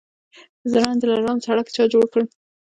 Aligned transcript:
د 0.61 0.63
زرنج 0.71 0.97
دلارام 1.01 1.37
سړک 1.45 1.67
چا 1.75 1.83
جوړ 1.93 2.05
کړ؟ 2.13 2.21